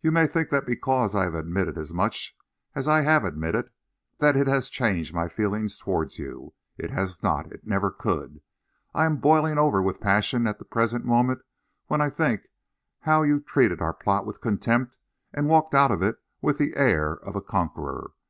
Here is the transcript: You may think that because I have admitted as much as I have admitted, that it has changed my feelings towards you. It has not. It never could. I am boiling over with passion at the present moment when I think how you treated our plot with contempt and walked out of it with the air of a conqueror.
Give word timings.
You 0.00 0.10
may 0.10 0.26
think 0.26 0.48
that 0.48 0.64
because 0.64 1.14
I 1.14 1.24
have 1.24 1.34
admitted 1.34 1.76
as 1.76 1.92
much 1.92 2.34
as 2.74 2.88
I 2.88 3.02
have 3.02 3.26
admitted, 3.26 3.68
that 4.16 4.34
it 4.34 4.46
has 4.46 4.70
changed 4.70 5.12
my 5.12 5.28
feelings 5.28 5.76
towards 5.78 6.18
you. 6.18 6.54
It 6.78 6.90
has 6.92 7.22
not. 7.22 7.52
It 7.52 7.66
never 7.66 7.90
could. 7.90 8.40
I 8.94 9.04
am 9.04 9.18
boiling 9.18 9.58
over 9.58 9.82
with 9.82 10.00
passion 10.00 10.46
at 10.46 10.58
the 10.58 10.64
present 10.64 11.04
moment 11.04 11.42
when 11.88 12.00
I 12.00 12.08
think 12.08 12.48
how 13.00 13.22
you 13.22 13.38
treated 13.38 13.82
our 13.82 13.92
plot 13.92 14.24
with 14.24 14.40
contempt 14.40 14.96
and 15.30 15.46
walked 15.46 15.74
out 15.74 15.90
of 15.90 16.00
it 16.02 16.16
with 16.40 16.56
the 16.56 16.74
air 16.74 17.12
of 17.12 17.36
a 17.36 17.42
conqueror. 17.42 18.12